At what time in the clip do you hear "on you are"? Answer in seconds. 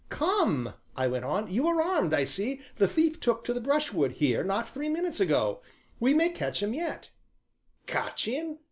1.25-1.79